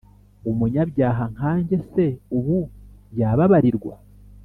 umunyabyaha 0.49 1.23
nkanjye 1.33 1.75
se 1.91 2.05
ubu 2.37 2.57
yababarirwa, 3.19 3.93